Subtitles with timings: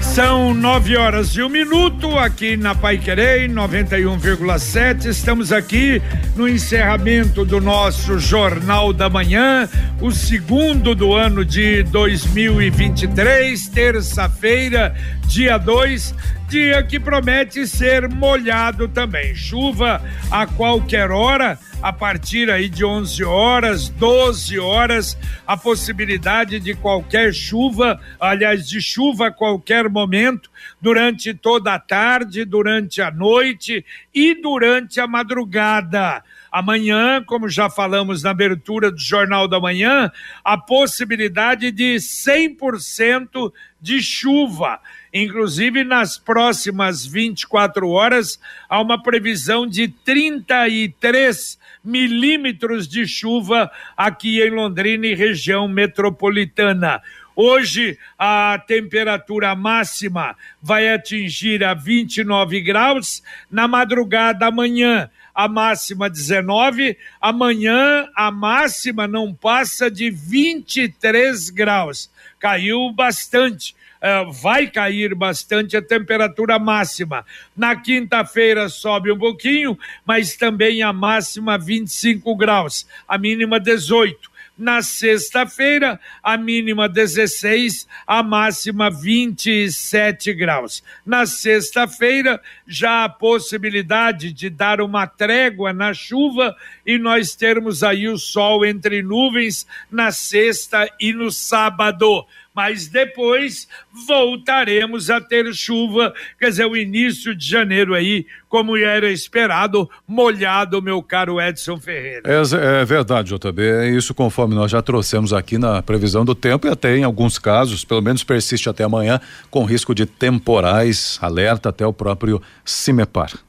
[0.00, 5.06] São nove horas e um minuto aqui na Pai Querer 91,7.
[5.06, 6.00] Estamos aqui
[6.34, 9.68] no encerramento do nosso Jornal da Manhã,
[10.00, 14.94] o segundo do ano de 2023, terça-feira,
[15.26, 16.14] dia 2
[16.48, 19.34] dia que promete ser molhado também.
[19.34, 20.00] Chuva
[20.30, 25.16] a qualquer hora, a partir aí de 11 horas, 12 horas,
[25.46, 32.44] a possibilidade de qualquer chuva, aliás, de chuva a qualquer momento, durante toda a tarde,
[32.44, 36.22] durante a noite e durante a madrugada.
[36.56, 40.10] Amanhã, como já falamos na abertura do Jornal da Manhã,
[40.42, 44.80] a possibilidade de 100% de chuva.
[45.12, 54.48] Inclusive, nas próximas 24 horas, há uma previsão de 33 milímetros de chuva aqui em
[54.48, 57.02] Londrina e região metropolitana.
[57.38, 66.96] Hoje a temperatura máxima vai atingir a 29 graus, na madrugada amanhã a máxima 19,
[67.20, 72.10] amanhã a máxima não passa de 23 graus.
[72.38, 77.24] Caiu bastante uh, vai cair bastante a temperatura máxima.
[77.54, 84.35] Na quinta-feira sobe um pouquinho, mas também a máxima 25 graus, a mínima 18.
[84.58, 90.82] Na sexta-feira, a mínima 16, a máxima 27 graus.
[91.04, 98.08] Na sexta-feira, já a possibilidade de dar uma trégua na chuva e nós termos aí
[98.08, 103.68] o sol entre nuvens na sexta e no sábado mas depois
[104.06, 110.80] voltaremos a ter chuva, quer dizer, o início de janeiro aí, como era esperado, molhado,
[110.80, 112.22] meu caro Edson Ferreira.
[112.24, 116.66] É, é verdade, JB, é isso conforme nós já trouxemos aqui na previsão do tempo
[116.66, 121.68] e até em alguns casos, pelo menos persiste até amanhã, com risco de temporais, alerta
[121.68, 123.45] até o próprio CIMEPAR.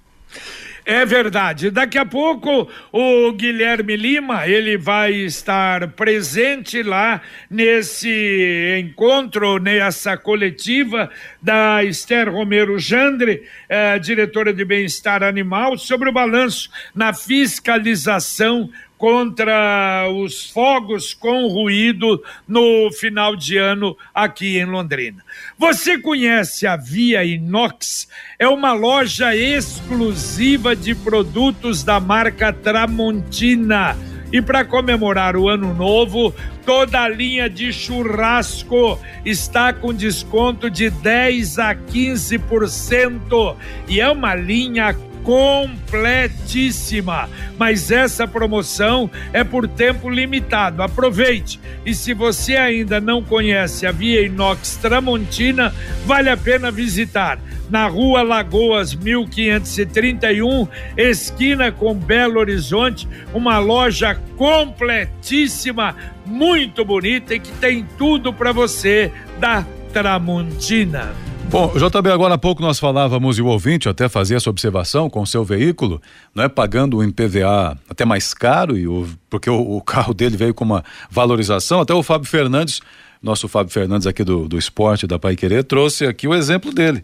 [0.90, 1.70] É verdade.
[1.70, 11.12] Daqui a pouco o Guilherme Lima, ele vai estar presente lá nesse encontro, nessa coletiva
[11.42, 20.10] da Esther Romero Jandre, eh, diretora de bem-estar animal, sobre o balanço na fiscalização contra
[20.12, 25.24] os fogos com ruído no final de ano aqui em Londrina.
[25.58, 28.08] Você conhece a Via Inox?
[28.40, 33.96] É uma loja exclusiva de produtos da marca Tramontina.
[34.32, 40.90] E para comemorar o ano novo, toda a linha de churrasco está com desconto de
[40.90, 43.56] 10 a 15%.
[43.88, 44.94] E é uma linha
[45.28, 47.30] completíssima.
[47.60, 50.82] Mas essa promoção é por tempo limitado.
[50.82, 51.60] Aproveite.
[51.86, 57.38] E se você ainda não conhece a Via Inox Tramontina, vale a pena visitar.
[57.70, 60.66] Na rua Lagoas 1531,
[60.96, 65.94] esquina com Belo Horizonte, uma loja completíssima,
[66.26, 71.27] muito bonita e que tem tudo para você da Tramontina.
[71.50, 75.22] Bom, JB, agora há pouco nós falávamos e o ouvinte até fazia essa observação com
[75.22, 76.02] o seu veículo,
[76.36, 80.36] não é pagando um IPVA até mais caro, e o, porque o, o, carro dele
[80.36, 81.80] veio com uma valorização.
[81.80, 82.82] Até o Fábio Fernandes,
[83.24, 87.02] nosso Fábio Fernandes aqui do, do esporte da Pai Querer, trouxe aqui o exemplo dele.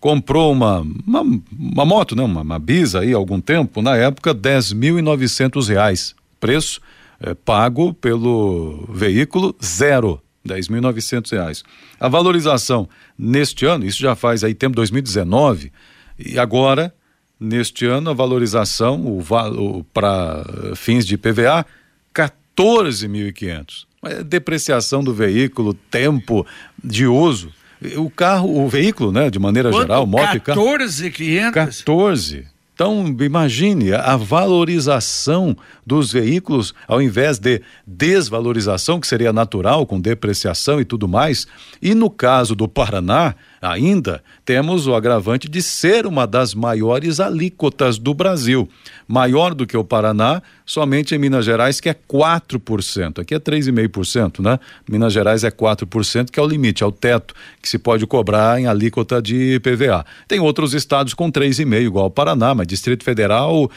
[0.00, 1.22] Comprou uma, uma,
[1.56, 2.24] uma moto, né?
[2.24, 4.36] uma, uma Bisa aí há algum tempo, na época,
[5.00, 6.12] novecentos reais.
[6.40, 6.80] Preço
[7.20, 11.64] é, pago pelo veículo zero 10.900 reais.
[11.98, 15.72] A valorização neste ano, isso já faz aí tempo 2019,
[16.18, 16.94] e agora,
[17.38, 21.66] neste ano, a valorização o, o para fins de PVA,
[22.14, 23.86] 14.500.
[24.04, 26.46] É depreciação do veículo, tempo
[26.82, 27.52] de uso.
[27.96, 29.82] O carro, o veículo, né, de maneira Quanto?
[29.82, 31.52] geral, moto 14, e carro.
[31.52, 31.52] 14.500?
[31.52, 32.55] 14.
[32.76, 35.56] Então, imagine a valorização
[35.86, 41.46] dos veículos, ao invés de desvalorização, que seria natural, com depreciação e tudo mais.
[41.80, 47.98] E no caso do Paraná, ainda temos o agravante de ser uma das maiores alíquotas
[47.98, 48.68] do Brasil.
[49.08, 53.20] Maior do que o Paraná, somente em Minas Gerais, que é 4%.
[53.20, 54.58] Aqui é 3,5%, né?
[54.88, 58.60] Minas Gerais é 4%, que é o limite, é o teto que se pode cobrar
[58.60, 60.04] em alíquota de PVA.
[60.26, 63.70] Tem outros estados com 3,5%, igual o Paraná, mas Distrito Federal,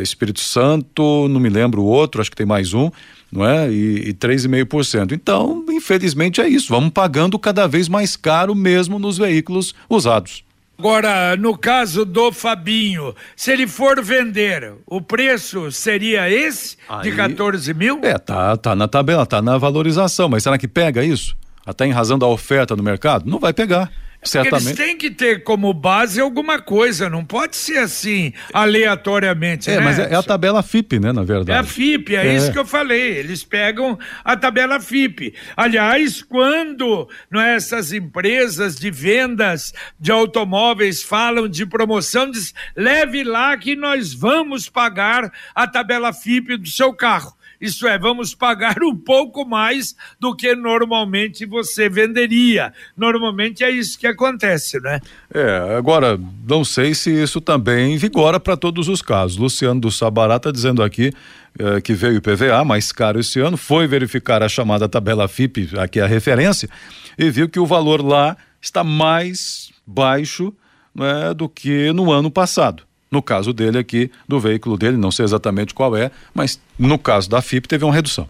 [0.00, 2.90] Espírito Santo, não me lembro o outro, acho que tem mais um,
[3.30, 3.70] não é?
[3.70, 5.12] E, e 3,5%.
[5.12, 6.68] Então, infelizmente é isso.
[6.68, 10.44] Vamos pagando cada vez mais caro mesmo nos veículos usados.
[10.76, 17.16] Agora, no caso do Fabinho, se ele for vender, o preço seria esse Aí, de
[17.16, 18.00] 14 mil?
[18.02, 21.36] É, tá, tá na tabela, tá na valorização, mas será que pega isso?
[21.64, 23.30] Até em razão da oferta no mercado?
[23.30, 23.90] Não vai pegar.
[24.24, 24.66] Certamente.
[24.66, 29.70] Eles têm que ter como base alguma coisa, não pode ser assim, aleatoriamente.
[29.70, 29.84] É, né?
[29.84, 31.52] mas é, é, a tabela FIP, né, na verdade.
[31.52, 33.18] É a FIP, é, é, isso que eu falei.
[33.18, 35.34] Eles pegam a tabela FIP.
[35.56, 43.22] Aliás, quando não é, essas empresas de vendas de automóveis falam de promoção, diz, leve
[43.24, 47.34] lá que nós vamos pagar a tabela FIP do seu carro.
[47.64, 52.74] Isso é, vamos pagar um pouco mais do que normalmente você venderia.
[52.94, 55.00] Normalmente é isso que acontece, né?
[55.32, 59.38] É, agora, não sei se isso também vigora para todos os casos.
[59.38, 61.10] Luciano do Sabará está dizendo aqui
[61.58, 65.70] é, que veio o IPVA mais caro esse ano, foi verificar a chamada tabela FIP,
[65.78, 66.68] aqui é a referência,
[67.16, 70.52] e viu que o valor lá está mais baixo
[70.94, 72.82] né, do que no ano passado.
[73.14, 77.30] No caso dele aqui, do veículo dele, não sei exatamente qual é, mas no caso
[77.30, 78.28] da FIP teve uma redução.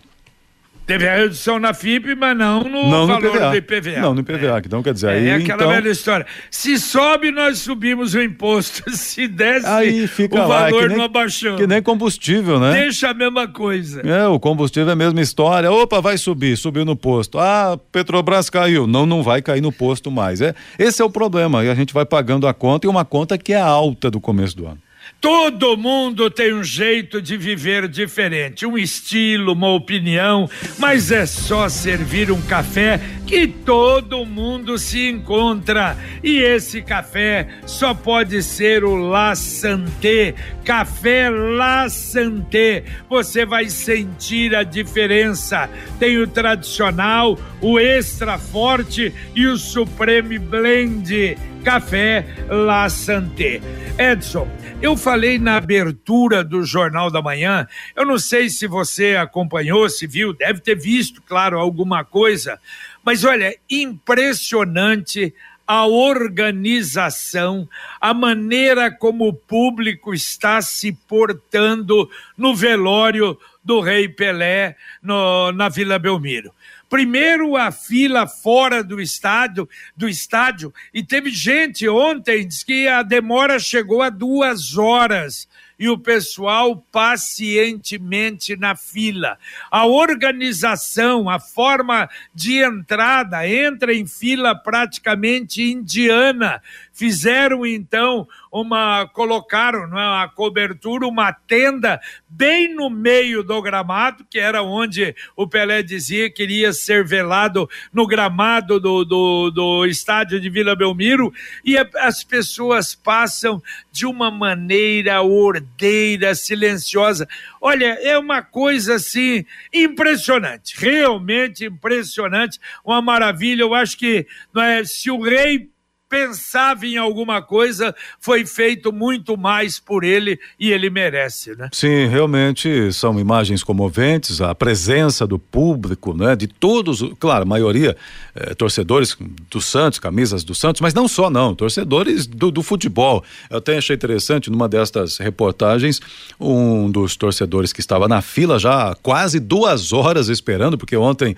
[0.86, 4.00] Teve a redução na FIP, mas não no não valor no do IPVA.
[4.00, 4.58] Não, no IPVA.
[4.58, 4.62] É.
[4.66, 5.28] Então, quer dizer, é, aí.
[5.28, 5.69] É aquela então...
[5.70, 6.26] velha história.
[6.50, 8.82] Se sobe, nós subimos o imposto.
[8.94, 11.56] Se desce, aí fica o lá, é valor nem, não abaixou.
[11.56, 12.72] Que nem combustível, né?
[12.72, 14.02] Deixa a mesma coisa.
[14.02, 15.72] É, o combustível é a mesma história.
[15.72, 17.38] Opa, vai subir, subiu no posto.
[17.38, 18.86] Ah, Petrobras caiu.
[18.86, 20.42] Não, não vai cair no posto mais.
[20.42, 21.64] É, esse é o problema.
[21.64, 24.54] E a gente vai pagando a conta, e uma conta que é alta do começo
[24.56, 24.83] do ano.
[25.24, 30.46] Todo mundo tem um jeito de viver diferente, um estilo, uma opinião,
[30.78, 35.96] mas é só servir um café que todo mundo se encontra.
[36.22, 42.84] E esse café só pode ser o La Santé, café La Santé.
[43.08, 45.70] Você vai sentir a diferença.
[45.98, 51.38] Tem o tradicional, o extra forte e o Supreme Blend.
[51.64, 53.58] Café La Santé.
[53.99, 54.46] Edson,
[54.82, 57.66] eu falei na abertura do Jornal da Manhã,
[57.96, 62.61] eu não sei se você acompanhou, se viu, deve ter visto, claro, alguma coisa,
[63.02, 65.34] mas olha, impressionante
[65.66, 67.67] a organização,
[67.99, 75.70] a maneira como o público está se portando no velório do Rei Pelé no, na
[75.70, 76.52] Vila Belmiro.
[76.94, 83.02] Primeiro a fila fora do estádio, do estádio, e teve gente ontem diz que a
[83.02, 89.37] demora chegou a duas horas e o pessoal pacientemente na fila.
[89.73, 96.62] A organização, a forma de entrada, entra em fila praticamente indiana.
[96.94, 104.38] Fizeram então uma, colocaram é, a cobertura, uma tenda bem no meio do gramado, que
[104.38, 110.38] era onde o Pelé dizia que iria ser velado no gramado do, do, do estádio
[110.38, 113.61] de Vila Belmiro, e as pessoas passam
[113.91, 117.29] de uma maneira ordeira, silenciosa.
[117.61, 123.62] Olha, é uma coisa assim impressionante, realmente impressionante, uma maravilha.
[123.62, 125.73] Eu acho que é, se o rei
[126.14, 131.69] pensava em alguma coisa, foi feito muito mais por ele e ele merece, né?
[131.72, 136.37] Sim, realmente são imagens comoventes, a presença do público, né?
[136.37, 137.96] De todos, claro, a maioria
[138.37, 139.16] eh, torcedores
[139.50, 143.25] do Santos, camisas do Santos, mas não só não, torcedores do, do futebol.
[143.50, 146.00] Eu até achei interessante numa destas reportagens,
[146.38, 151.34] um dos torcedores que estava na fila já há quase duas horas esperando, porque ontem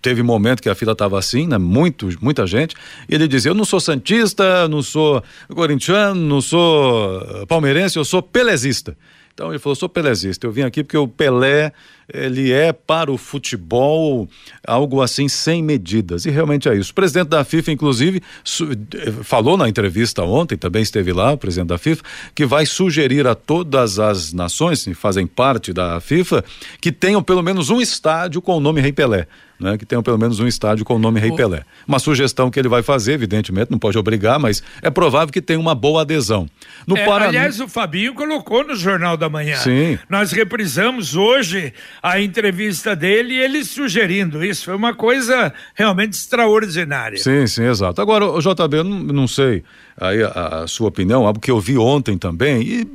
[0.00, 1.58] teve momento que a fila estava assim, né?
[1.58, 2.74] Muito, muita gente.
[3.08, 5.22] E ele dizia: Eu não sou Santista, não sou
[5.54, 8.96] corintiano, não sou eh, palmeirense, eu sou pelezista.
[9.34, 10.46] Então ele falou: sou pelezista.
[10.46, 11.72] Eu vim aqui porque o Pelé
[12.12, 14.28] ele é para o futebol
[14.66, 16.24] algo assim sem medidas.
[16.24, 16.92] E realmente é isso.
[16.92, 21.68] O presidente da FIFA, inclusive, eh, falou na entrevista ontem, também esteve lá, o presidente
[21.68, 22.02] da FIFA,
[22.34, 26.44] que vai sugerir a todas as nações que fazem parte da FIFA
[26.80, 29.26] que tenham pelo menos um estádio com o nome Rei Pelé
[29.62, 31.36] né, que tenham pelo menos um estádio com o nome Rei oh.
[31.36, 31.62] Pelé.
[31.86, 35.58] Uma sugestão que ele vai fazer, evidentemente, não pode obrigar, mas é provável que tenha
[35.58, 36.48] uma boa adesão.
[36.86, 37.28] No é, Paraná...
[37.28, 39.56] Aliás, o Fabinho colocou no Jornal da Manhã.
[39.56, 39.98] Sim.
[40.08, 44.64] Nós reprisamos hoje a entrevista dele e ele sugerindo isso.
[44.64, 47.18] Foi uma coisa realmente extraordinária.
[47.18, 48.00] Sim, sim, exato.
[48.00, 49.62] Agora, o JB, eu não, não sei
[49.96, 52.86] aí a, a sua opinião, algo que eu vi ontem também, e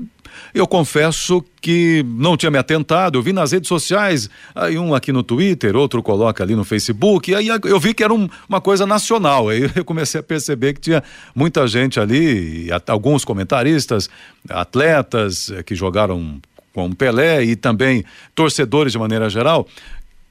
[0.53, 5.11] eu confesso que não tinha me atentado, eu vi nas redes sociais, aí um aqui
[5.11, 8.85] no Twitter, outro coloca ali no Facebook, aí eu vi que era um, uma coisa
[8.85, 11.03] nacional, aí eu comecei a perceber que tinha
[11.35, 14.09] muita gente ali, alguns comentaristas,
[14.49, 16.39] atletas eh, que jogaram
[16.77, 18.05] com Pelé e também
[18.35, 19.67] torcedores de maneira geral,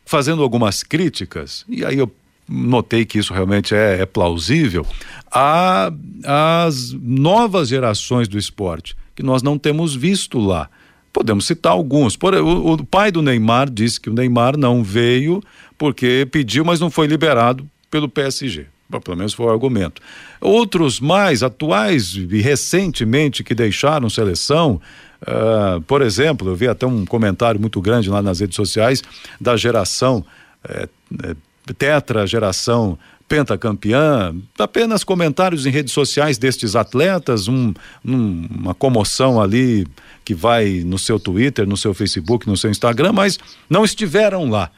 [0.04, 2.08] fazendo algumas críticas, e aí eu
[2.48, 4.86] notei que isso realmente é, é plausível,
[5.28, 5.90] a,
[6.24, 10.70] as novas gerações do esporte, que nós não temos visto lá.
[11.12, 12.16] Podemos citar alguns.
[12.16, 15.42] Por, o, o pai do Neymar disse que o Neymar não veio
[15.76, 18.66] porque pediu, mas não foi liberado pelo PSG.
[19.02, 20.00] Pelo menos foi o argumento.
[20.40, 24.80] Outros mais atuais e recentemente que deixaram seleção,
[25.22, 29.02] uh, por exemplo, eu vi até um comentário muito grande lá nas redes sociais
[29.40, 30.24] da geração
[30.68, 30.88] é,
[31.24, 31.36] é,
[31.76, 37.74] tetra geração pentacampeã, apenas comentários em redes sociais destes atletas, um,
[38.04, 39.86] um, uma comoção ali
[40.24, 43.38] que vai no seu Twitter, no seu Facebook, no seu Instagram, mas
[43.68, 44.70] não estiveram lá.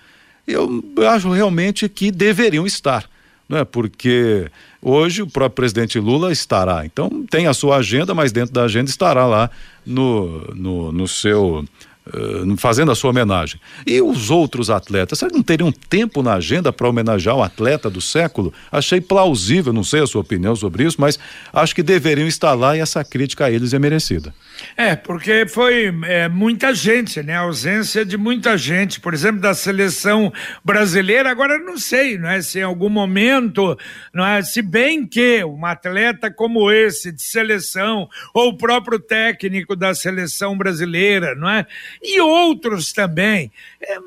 [0.47, 3.05] Eu acho realmente que deveriam estar,
[3.49, 3.65] não é?
[3.65, 4.51] Porque
[4.83, 8.91] hoje o próprio presidente Lula estará, então tem a sua agenda, mas dentro da agenda
[8.91, 9.51] estará lá
[9.87, 11.65] no, no, no seu
[12.09, 13.61] Uh, fazendo a sua homenagem.
[13.87, 17.91] E os outros atletas, será que não teriam tempo na agenda para homenagear o atleta
[17.91, 18.53] do século?
[18.73, 21.19] Achei plausível, não sei a sua opinião sobre isso, mas
[21.53, 24.33] acho que deveriam estar lá e essa crítica a eles é merecida.
[24.77, 27.37] É, porque foi é, muita gente, né?
[27.37, 30.33] A ausência de muita gente, por exemplo, da seleção
[30.65, 31.31] brasileira.
[31.31, 32.41] Agora não sei, não é?
[32.43, 33.79] Se em algum momento,
[34.13, 34.43] não é?
[34.43, 40.57] Se bem que um atleta como esse de seleção ou o próprio técnico da seleção
[40.57, 41.67] brasileira, não é?
[42.03, 43.51] E outros também.
[43.81, 43.99] É,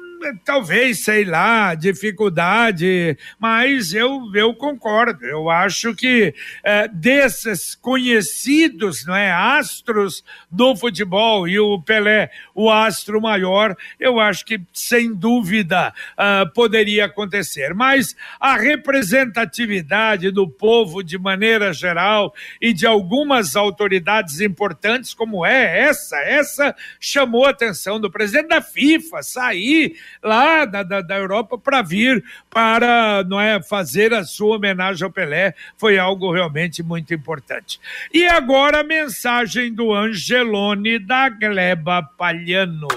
[0.45, 5.25] talvez, sei lá, dificuldade, mas eu, eu concordo.
[5.25, 12.69] Eu acho que é, desses conhecidos, não é, astros do futebol e o Pelé, o
[12.69, 17.73] astro maior, eu acho que sem dúvida uh, poderia acontecer.
[17.73, 25.79] Mas a representatividade do povo de maneira geral e de algumas autoridades importantes, como é
[25.79, 31.57] essa, essa chamou a atenção do presidente da FIFA sair lá da, da, da Europa
[31.57, 35.53] para vir para não é, fazer a sua homenagem ao Pelé.
[35.77, 37.79] Foi algo realmente muito importante.
[38.13, 42.87] E agora a mensagem do Angelone da Gleba Palhano.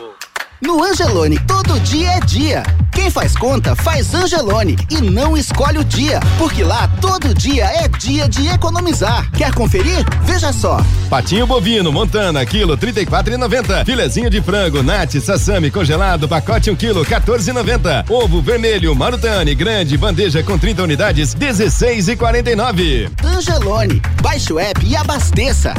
[0.60, 2.62] No Angelone, todo dia é dia.
[2.94, 7.88] Quem faz conta, faz Angelone e não escolhe o dia, porque lá todo dia é
[7.88, 9.30] dia de economizar.
[9.32, 10.04] Quer conferir?
[10.22, 10.80] Veja só.
[11.10, 13.84] Patinho bovino, Montana, quilo 34,90.
[13.84, 18.08] Filezinho de frango, nate, sassami congelado, pacote 1 quilo, 14,90.
[18.08, 23.10] Ovo vermelho, marutane, grande, bandeja com 30 unidades, 16,49.
[23.24, 25.74] Angelone, baixe o app e abasteça.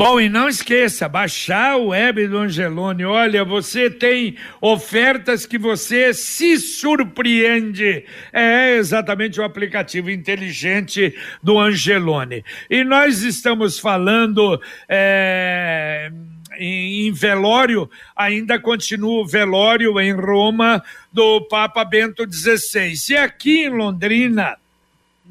[0.00, 3.04] Bom, e não esqueça, baixar o web do Angelone.
[3.04, 8.06] Olha, você tem ofertas que você se surpreende.
[8.32, 12.42] É exatamente o aplicativo inteligente do Angelone.
[12.70, 14.58] E nós estamos falando.
[14.88, 16.10] É
[16.58, 22.94] em, velório, ainda continua o velório em Roma do Papa Bento XVI.
[23.10, 24.56] E aqui em Londrina,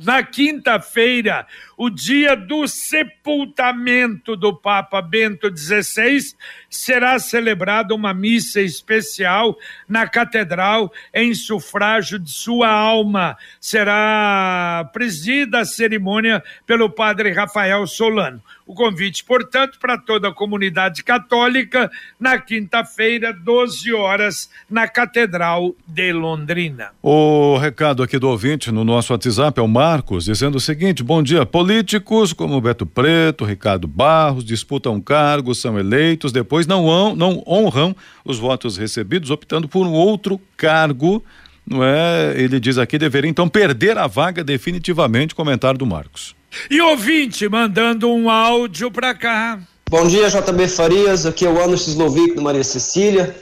[0.01, 1.45] na quinta-feira,
[1.79, 6.35] o dia do sepultamento do Papa Bento XVI,
[6.69, 9.57] será celebrada uma missa especial
[9.87, 13.37] na catedral em sufrágio de sua alma.
[13.61, 18.43] Será presidida a cerimônia pelo padre Rafael Solano.
[18.69, 26.13] O convite, portanto, para toda a comunidade católica na quinta-feira, 12 horas, na Catedral de
[26.13, 26.91] Londrina.
[27.01, 31.23] O recado aqui do ouvinte no nosso WhatsApp é o Marcos, dizendo o seguinte: bom
[31.23, 37.95] dia, políticos como Beto Preto, Ricardo Barros disputam cargos, são eleitos, depois não, não honram
[38.25, 41.23] os votos recebidos, optando por um outro cargo.
[41.67, 42.33] Não é?
[42.35, 45.35] Ele diz aqui deveria então perder a vaga definitivamente.
[45.35, 46.35] Comentário do Marcos.
[46.71, 49.59] E ouvinte mandando um áudio para cá.
[49.87, 51.27] Bom dia, JB Farias.
[51.27, 53.35] Aqui é o Anderson Slovic do Maria Cecília.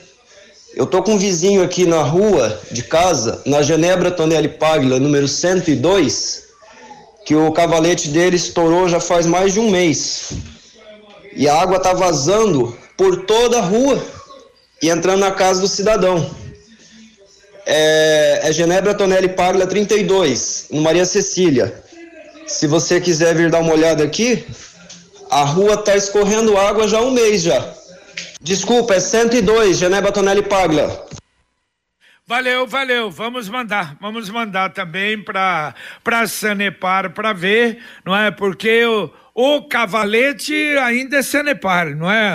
[0.74, 5.26] Eu tô com um vizinho aqui na rua de casa, na Genebra Tonelli Paglia, número
[5.26, 6.47] 102,
[7.28, 10.30] que o cavalete dele estourou já faz mais de um mês.
[11.36, 14.02] E a água tá vazando por toda a rua
[14.82, 16.34] e entrando na casa do cidadão.
[17.66, 21.84] É, é Genebra Tonelli Paglia 32, no Maria Cecília.
[22.46, 24.46] Se você quiser vir dar uma olhada aqui,
[25.28, 27.74] a rua tá escorrendo água já há um mês já.
[28.40, 30.88] Desculpa, é 102, Genebra Tonelli Paglia.
[32.28, 33.10] Valeu, valeu.
[33.10, 38.30] Vamos mandar, vamos mandar também para para Sanepar para ver, não é?
[38.30, 42.34] Porque o, o cavalete ainda é Sanepar, não é?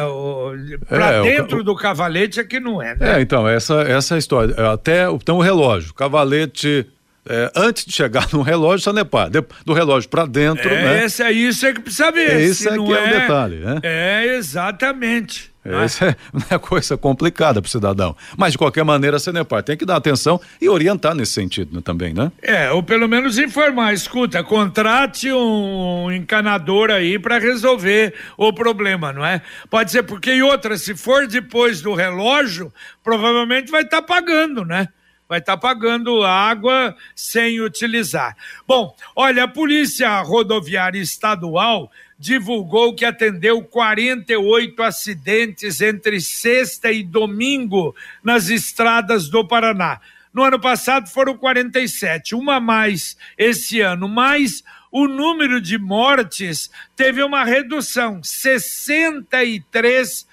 [0.89, 3.19] Para é, dentro o, do cavalete é que não é, né?
[3.19, 4.55] É, então, essa essa é história.
[4.71, 6.87] Até então o relógio, cavalete
[7.29, 9.29] é, antes de chegar no relógio, Sanepar.
[9.29, 10.67] do relógio para dentro.
[10.69, 11.05] É, né?
[11.05, 12.41] Esse é isso é que precisa ver.
[12.41, 13.79] Esse aqui é, é o detalhe, né?
[13.83, 15.52] É, exatamente.
[15.65, 18.15] Essa é, não é coisa complicada para o cidadão.
[18.37, 21.81] Mas, de qualquer maneira, a Senepar tem que dar atenção e orientar nesse sentido né,
[21.83, 22.31] também, né?
[22.41, 23.93] É, ou pelo menos informar.
[23.93, 29.41] Escuta, contrate um encanador aí para resolver o problema, não é?
[29.69, 34.65] Pode ser porque, e outra, se for depois do relógio, provavelmente vai estar tá pagando,
[34.65, 34.89] né?
[35.33, 38.35] vai estar tá pagando água sem utilizar.
[38.67, 47.95] Bom, olha, a Polícia Rodoviária Estadual divulgou que atendeu 48 acidentes entre sexta e domingo
[48.23, 49.99] nas estradas do Paraná.
[50.33, 57.21] No ano passado foram 47, uma mais esse ano, mas o número de mortes teve
[57.23, 60.27] uma redução, 63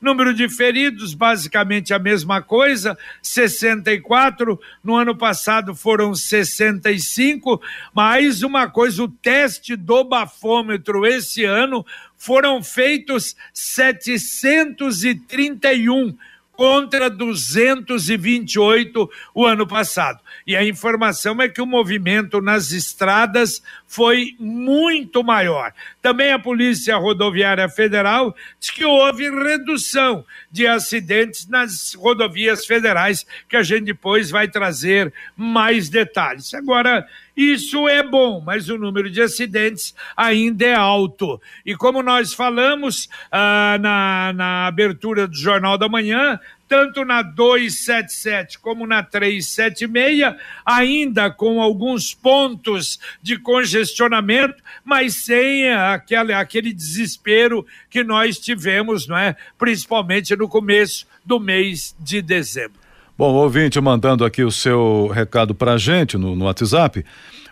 [0.00, 4.58] Número de feridos, basicamente a mesma coisa, 64.
[4.82, 7.60] No ano passado foram 65.
[7.92, 11.84] Mais uma coisa, o teste do bafômetro esse ano
[12.16, 16.16] foram feitos 731
[16.52, 20.20] contra 228 o ano passado.
[20.46, 25.72] E a informação é que o movimento nas estradas foi muito maior.
[26.00, 33.56] Também a Polícia Rodoviária Federal diz que houve redução de acidentes nas rodovias federais, que
[33.56, 36.52] a gente depois vai trazer mais detalhes.
[36.54, 37.06] Agora,
[37.36, 41.40] isso é bom, mas o número de acidentes ainda é alto.
[41.64, 48.58] E como nós falamos ah, na, na abertura do Jornal da Manhã, tanto na 277
[48.58, 50.34] como na 376,
[50.64, 59.16] ainda com alguns pontos de congestionamento, mas sem aquele, aquele desespero que nós tivemos, não
[59.16, 59.36] é?
[59.58, 62.81] Principalmente no começo do mês de dezembro.
[63.22, 67.04] Bom, ouvinte mandando aqui o seu recado para a gente no, no WhatsApp.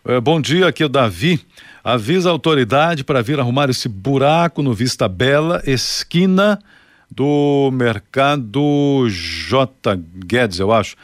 [0.05, 1.39] É, bom dia, aqui é o Davi.
[1.85, 6.59] Avisa a autoridade para vir arrumar esse buraco no Vista Bela, esquina
[7.09, 9.97] do mercado J.
[10.27, 10.97] Guedes, eu acho.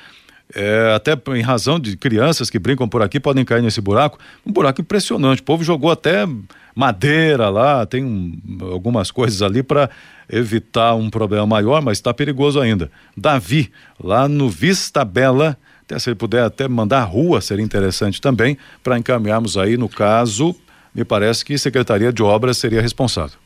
[0.58, 4.18] É, até em razão de crianças que brincam por aqui podem cair nesse buraco.
[4.44, 5.42] Um buraco impressionante.
[5.42, 6.26] O povo jogou até
[6.74, 8.38] madeira lá, tem um,
[8.72, 9.90] algumas coisas ali para
[10.30, 12.90] evitar um problema maior, mas está perigoso ainda.
[13.14, 13.70] Davi,
[14.02, 18.98] lá no Vista Bela, até se ele puder até mandar rua, seria interessante também, para
[18.98, 20.56] encaminharmos aí, no caso,
[20.94, 23.38] me parece que Secretaria de Obras seria responsável.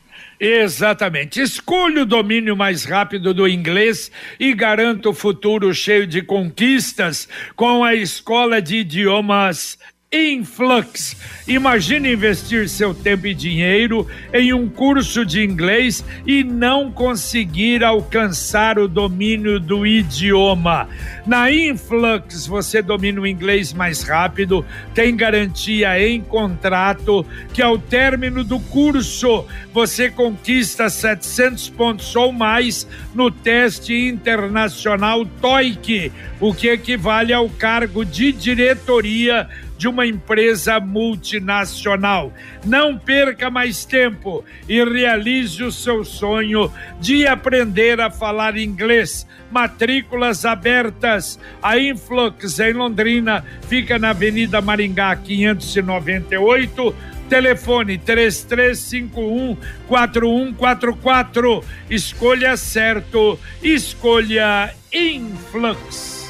[0.43, 1.39] Exatamente.
[1.39, 7.83] Escolha o domínio mais rápido do inglês e garanta o futuro cheio de conquistas com
[7.83, 9.77] a Escola de Idiomas
[10.13, 11.15] Influx.
[11.47, 18.77] Imagine investir seu tempo e dinheiro em um curso de inglês e não conseguir alcançar
[18.77, 20.89] o domínio do idioma.
[21.25, 28.43] Na Influx você domina o inglês mais rápido, tem garantia em contrato que ao término
[28.43, 37.31] do curso você conquista 700 pontos ou mais no teste internacional TOEIC, o que equivale
[37.31, 39.47] ao cargo de diretoria
[39.81, 42.31] de uma empresa multinacional.
[42.63, 49.25] Não perca mais tempo e realize o seu sonho de aprender a falar inglês.
[49.49, 51.39] Matrículas abertas.
[51.63, 56.95] A Influx em Londrina fica na Avenida Maringá 598.
[57.27, 61.63] Telefone 3351 4144.
[61.89, 66.20] Escolha certo, escolha Influx.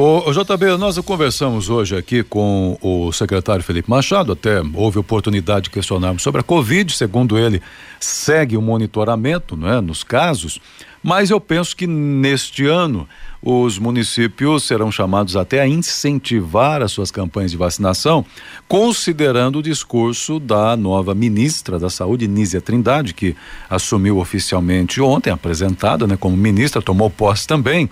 [0.00, 5.64] O, o JB, nós conversamos hoje aqui com o secretário Felipe Machado, até houve oportunidade
[5.64, 7.60] de questionarmos sobre a Covid, segundo ele,
[7.98, 10.60] segue o monitoramento né, nos casos,
[11.02, 13.08] mas eu penso que neste ano
[13.42, 18.24] os municípios serão chamados até a incentivar as suas campanhas de vacinação,
[18.68, 23.34] considerando o discurso da nova ministra da Saúde, Nízia Trindade, que
[23.68, 27.90] assumiu oficialmente ontem, apresentada né, como ministra, tomou posse também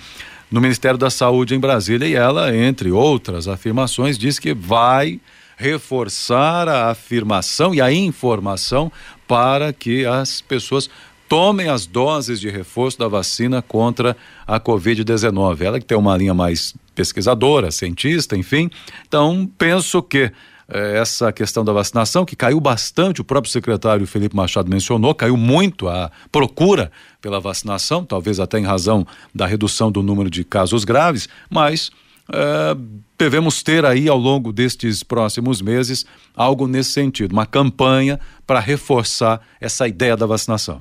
[0.50, 5.20] no Ministério da Saúde em Brasília e ela, entre outras afirmações, diz que vai
[5.56, 8.92] reforçar a afirmação e a informação
[9.26, 10.88] para que as pessoas
[11.28, 15.62] tomem as doses de reforço da vacina contra a Covid-19.
[15.62, 18.70] Ela que tem uma linha mais pesquisadora, cientista, enfim.
[19.06, 20.30] Então, penso que
[20.68, 25.36] eh, essa questão da vacinação, que caiu bastante, o próprio secretário Felipe Machado mencionou, caiu
[25.36, 30.84] muito a procura pela vacinação, talvez até em razão da redução do número de casos
[30.84, 31.90] graves, mas
[32.32, 32.76] eh,
[33.16, 39.40] devemos ter aí ao longo destes próximos meses algo nesse sentido, uma campanha para reforçar
[39.60, 40.80] essa ideia da vacinação.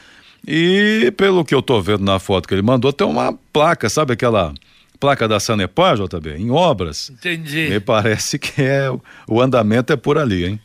[0.47, 4.15] E pelo que eu tô vendo na foto que ele mandou, tem uma placa, sabe
[4.15, 4.55] aquela
[4.99, 7.11] placa da Sanepar, JB, em obras.
[7.11, 7.69] Entendi.
[7.69, 8.91] Me parece que é
[9.27, 10.61] o andamento é por ali, hein?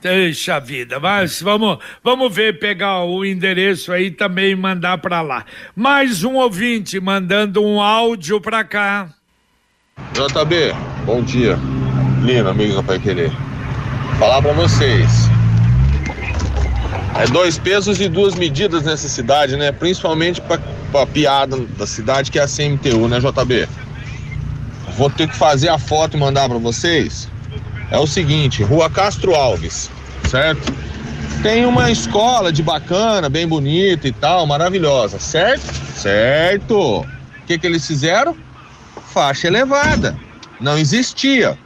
[0.00, 5.22] Deixa a vida, mas vamos, vamos ver, pegar o endereço aí também e mandar para
[5.22, 5.46] lá.
[5.74, 9.08] Mais um ouvinte mandando um áudio para cá.
[10.12, 10.74] JB,
[11.06, 11.58] bom dia.
[12.24, 13.30] Amigos do Pai Querer.
[14.18, 15.28] Falar para vocês.
[17.20, 19.70] É dois pesos e duas medidas nessa cidade, né?
[19.70, 23.68] Principalmente para piada da cidade que é a CMTU, né, JB?
[24.96, 27.28] Vou ter que fazer a foto e mandar para vocês.
[27.90, 29.90] É o seguinte, Rua Castro Alves,
[30.30, 30.72] certo?
[31.42, 35.70] Tem uma escola de bacana, bem bonita e tal, maravilhosa, certo?
[35.94, 37.00] Certo.
[37.00, 37.06] O
[37.46, 38.34] que que eles fizeram?
[39.12, 40.16] Faixa elevada.
[40.58, 41.58] Não existia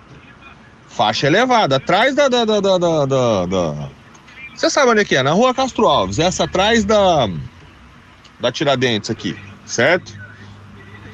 [0.98, 3.88] faixa elevada, atrás da, da, da, da, da, da...
[4.52, 5.22] Você sabe onde é que é?
[5.22, 7.28] Na rua Castro Alves, essa atrás da,
[8.40, 10.12] da Tiradentes aqui, certo?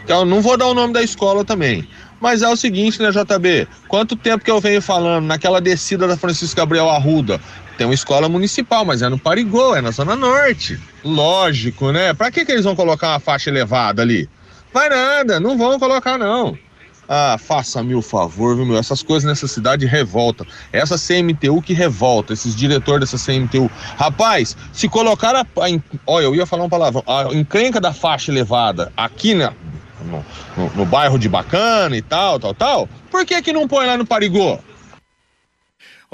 [0.02, 1.86] Então, não vou dar o nome da escola também.
[2.18, 3.68] Mas é o seguinte, né, JB?
[3.86, 7.38] Quanto tempo que eu venho falando naquela descida da Francisco Gabriel Arruda?
[7.76, 10.80] Tem uma escola municipal, mas é no Parigô, é na Zona Norte.
[11.04, 12.14] Lógico, né?
[12.14, 14.30] Pra que, que eles vão colocar uma faixa elevada ali?
[14.72, 16.56] Vai nada, não vão colocar não.
[17.08, 18.78] Ah, faça-me o favor, viu, meu?
[18.78, 20.46] Essas coisas nessa cidade revolta.
[20.72, 23.70] Essa CMTU que revolta, esses diretores dessa CMTU.
[23.96, 25.44] Rapaz, se colocar a.
[26.06, 27.02] olha, eu ia falar uma palavra.
[27.06, 29.52] A encrenca da faixa elevada aqui na,
[30.04, 30.24] no,
[30.56, 33.96] no, no bairro de Bacana e tal, tal, tal, por que que não põe lá
[33.96, 34.58] no Parigô?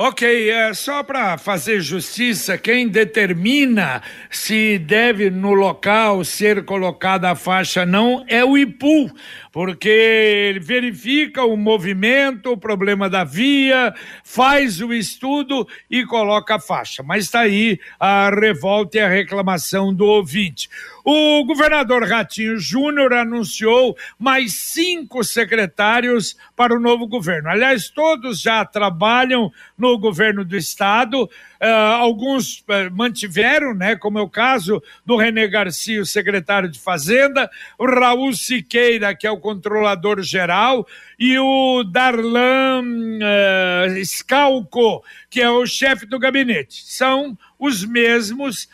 [0.03, 7.35] Ok, é só para fazer justiça, quem determina se deve no local ser colocada a
[7.35, 9.15] faixa não é o IPU,
[9.53, 13.93] porque ele verifica o movimento, o problema da via,
[14.25, 17.03] faz o estudo e coloca a faixa.
[17.03, 20.71] Mas está aí a revolta e a reclamação do ouvinte.
[21.05, 27.49] O governador Ratinho Júnior anunciou mais cinco secretários para o novo governo.
[27.49, 31.25] Aliás, todos já trabalham no governo do estado.
[31.25, 31.67] Uh,
[31.99, 37.51] alguns uh, mantiveram, né, como é o caso do René Garcia, o secretário de Fazenda,
[37.79, 40.87] o Raul Siqueira, que é o controlador geral,
[41.19, 46.83] e o Darlan uh, Scalco, que é o chefe do gabinete.
[46.87, 48.69] São os mesmos,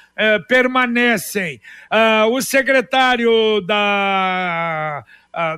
[0.49, 1.61] permanecem.
[2.31, 5.05] o secretário da,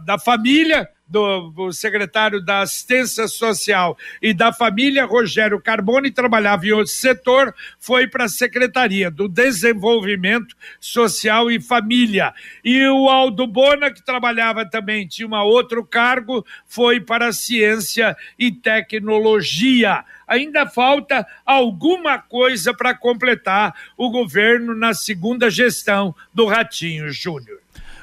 [0.04, 6.92] da família, do, secretário da Assistência Social e da Família, Rogério Carbone, trabalhava em outro
[6.92, 12.34] setor, foi para a Secretaria do Desenvolvimento Social e Família.
[12.62, 18.16] E o Aldo Bona, que trabalhava também, tinha um outro cargo, foi para a Ciência
[18.38, 20.04] e Tecnologia.
[20.26, 27.60] Ainda falta alguma coisa para completar o governo na segunda gestão do Ratinho Júnior.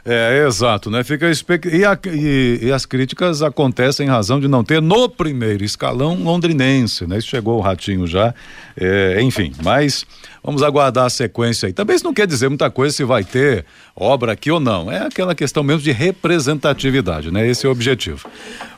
[0.07, 1.03] É, exato, né?
[1.03, 1.25] Fica
[1.71, 6.15] e, a, e, e, as críticas acontecem em razão de não ter no primeiro escalão
[6.15, 7.17] londrinense, né?
[7.17, 8.31] Isso chegou o ratinho já,
[8.77, 10.05] é, enfim, mas
[10.45, 11.73] Vamos aguardar a sequência aí.
[11.73, 13.65] Também isso não quer dizer muita coisa se vai ter
[13.95, 14.91] obra aqui ou não.
[14.91, 17.47] É aquela questão mesmo de representatividade, né?
[17.47, 18.29] Esse é o objetivo.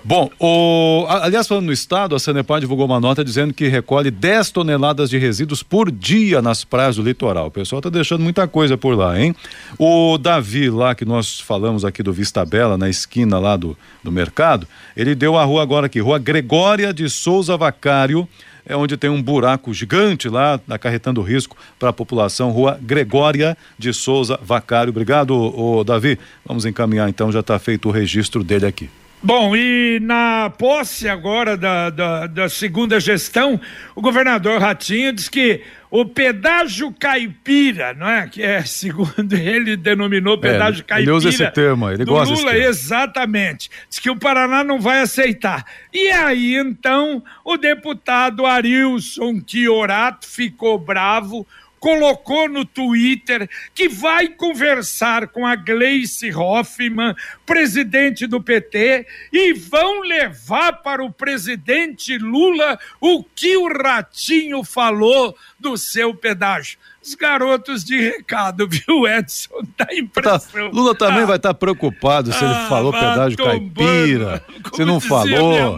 [0.01, 4.51] Bom, o, aliás, falando no estado, a Sanepar divulgou uma nota dizendo que recolhe 10
[4.51, 7.47] toneladas de resíduos por dia nas praias do litoral.
[7.47, 9.35] O pessoal está deixando muita coisa por lá, hein?
[9.77, 14.11] O Davi, lá que nós falamos aqui do Vista Bela, na esquina lá do, do
[14.11, 18.27] mercado, ele deu a rua agora aqui, Rua Gregória de Souza Vacário
[18.67, 22.51] é onde tem um buraco gigante lá, acarretando risco para a população.
[22.51, 24.91] Rua Gregória de Souza Vacário.
[24.91, 26.19] Obrigado, ô, Davi.
[26.45, 28.89] Vamos encaminhar então, já está feito o registro dele aqui.
[29.21, 33.59] Bom, e na posse agora da, da, da, segunda gestão,
[33.95, 38.27] o governador Ratinho diz que o pedágio caipira, não é?
[38.27, 41.11] Que é, segundo ele, denominou pedágio é, caipira.
[41.11, 42.69] Ele usa esse termo, ele gosta Lula, desse termo.
[42.69, 43.71] exatamente.
[43.89, 45.65] Diz que o Paraná não vai aceitar.
[45.91, 51.45] E aí, então, o deputado Arilson Chiorato ficou bravo,
[51.79, 60.01] colocou no Twitter que vai conversar com a Gleice Hoffmann, presidente do PT, e vão
[60.01, 67.85] levar para o presidente Lula o que o Ratinho falou do seu pedágio os garotos
[67.85, 69.61] de recado, viu, Edson?
[69.77, 70.69] Dá impressão.
[70.69, 74.83] Tá, Lula também ah, vai estar preocupado se ah, ele falou pedágio tombando, caipira, se
[74.83, 75.77] não falou.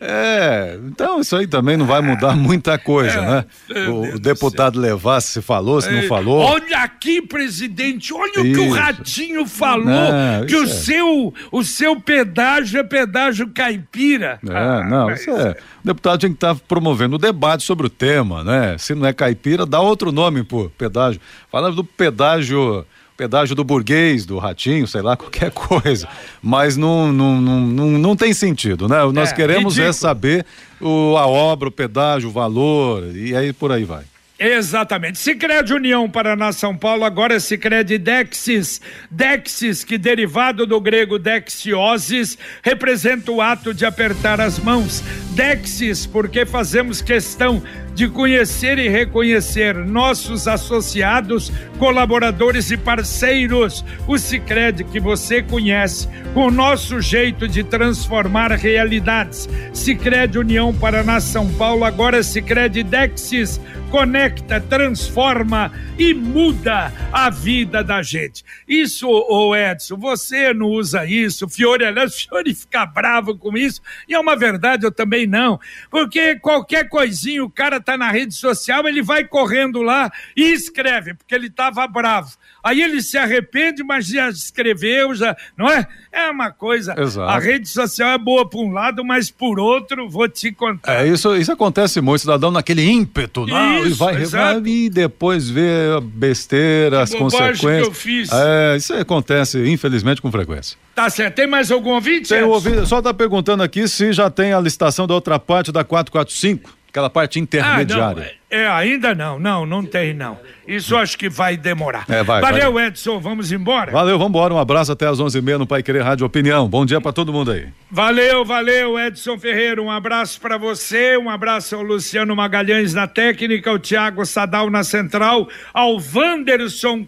[0.00, 3.44] É, então isso aí também não vai mudar muita coisa, é, né?
[3.70, 6.38] É, o, o deputado levar se falou, se não é, falou.
[6.38, 8.40] Olha aqui, presidente, olha isso.
[8.40, 10.66] o que o Ratinho falou, não, que o, é.
[10.66, 14.38] seu, o seu pedágio é pedágio caipira.
[14.48, 15.56] É, ah, não, isso é.
[15.82, 18.76] O deputado tinha que estar tá promovendo o debate sobre o tema, né?
[18.78, 21.20] Se não é caipira, dá outro nome pro pedágio.
[21.50, 22.84] Falando do pedágio
[23.18, 26.08] pedágio do burguês, do ratinho, sei lá, qualquer coisa.
[26.40, 29.04] Mas não, não, não, não, não tem sentido, né?
[29.12, 29.88] Nós é, queremos é ridículo.
[29.88, 30.46] é saber
[30.80, 34.04] o, a obra, o pedágio, o valor, e aí por aí vai.
[34.38, 35.18] Exatamente.
[35.18, 38.80] Sicredi União Paraná São Paulo, agora é Sicredi Dexis.
[39.10, 45.02] Dexis, que derivado do grego dexiosis, representa o ato de apertar as mãos.
[45.32, 47.60] Dexis, porque fazemos questão
[47.98, 53.84] de conhecer e reconhecer nossos associados, colaboradores e parceiros.
[54.06, 59.48] O Sicredi que você conhece, com o nosso jeito de transformar realidades.
[59.72, 68.02] Sicredi União Paraná São Paulo, agora Sicredi Dexis conecta, transforma e muda a vida da
[68.02, 68.44] gente.
[68.66, 74.14] Isso, ô Edson, você não usa isso, Fiore, aliás, Fiore fica bravo com isso, e
[74.14, 75.58] é uma verdade, eu também não,
[75.90, 81.14] porque qualquer coisinha, o cara tá na rede social, ele vai correndo lá e escreve,
[81.14, 82.36] porque ele tava bravo.
[82.62, 85.86] Aí ele se arrepende, mas já escreveu, já, não é?
[86.12, 86.94] É uma coisa.
[86.98, 87.30] Exato.
[87.30, 91.02] A rede social é boa por um lado, mas por outro, vou te contar.
[91.02, 95.48] É, isso, isso acontece muito, cidadão naquele ímpeto, não, isso, e vai, vai e depois
[95.48, 97.60] vê a besteira, as consequências.
[97.60, 98.28] Que eu fiz.
[98.30, 100.76] É, isso acontece, infelizmente, com frequência.
[100.94, 101.36] Tá certo.
[101.36, 102.28] Tem mais algum ouvinte?
[102.28, 105.70] Tem um ouvinte, só tá perguntando aqui se já tem a licitação da outra parte
[105.70, 108.32] da 445, aquela parte intermediária.
[108.34, 110.38] Ah, é, ainda não, não, não tem não.
[110.66, 112.06] Isso acho que vai demorar.
[112.08, 112.86] É, vai, Valeu, vai.
[112.86, 113.90] Edson, vamos embora?
[113.92, 114.54] Valeu, vamos embora.
[114.54, 116.66] Um abraço até às 11h30 no Pai Querer Rádio Opinião.
[116.66, 117.68] Bom dia para todo mundo aí.
[117.90, 119.82] Valeu, valeu, Edson Ferreira.
[119.82, 124.82] Um abraço para você, um abraço ao Luciano Magalhães na técnica, ao Tiago Sadal na
[124.82, 127.06] central, ao Wanderson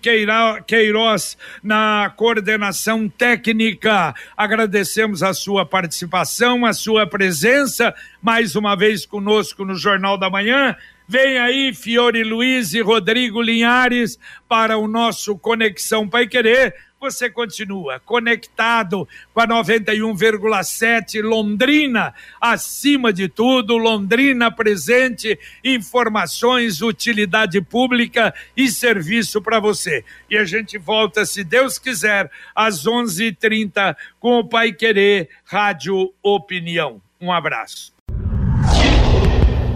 [0.66, 4.14] Queiroz na coordenação técnica.
[4.36, 10.76] Agradecemos a sua participação, a sua presença mais uma vez conosco no Jornal da Manhã.
[11.10, 14.16] Vem aí Fiore Luiz e Rodrigo Linhares
[14.48, 23.26] para o nosso Conexão Pai Querer você continua conectado com a 91,7 Londrina, acima de
[23.28, 30.04] tudo, Londrina presente, informações, utilidade pública e serviço para você.
[30.30, 37.02] E a gente volta, se Deus quiser, às 11:30 com o Pai Querer Rádio Opinião.
[37.20, 37.99] Um abraço.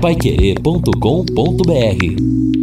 [0.04, 2.53] Paiquerê.com.br